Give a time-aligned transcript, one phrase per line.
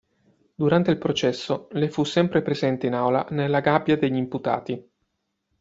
[0.55, 4.91] Durante il processo lei fu sempre presente in aula nella gabbia degli imputati.